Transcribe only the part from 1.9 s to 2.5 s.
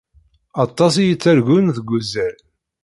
uzal.